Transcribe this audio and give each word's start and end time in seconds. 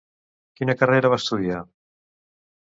Quina 0.59 0.75
carrera 0.79 1.11
va 1.15 1.19
estudiar? 1.23 1.61